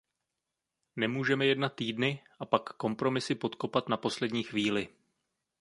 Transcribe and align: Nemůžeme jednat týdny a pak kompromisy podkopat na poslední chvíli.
Nemůžeme 0.95 1.45
jednat 1.45 1.75
týdny 1.75 2.23
a 2.39 2.45
pak 2.45 2.69
kompromisy 2.73 3.35
podkopat 3.35 3.89
na 3.89 3.97
poslední 3.97 4.43
chvíli. 4.43 4.89